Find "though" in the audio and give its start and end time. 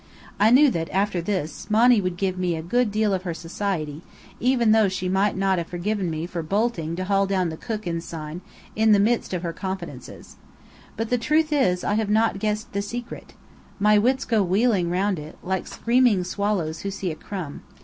4.71-4.89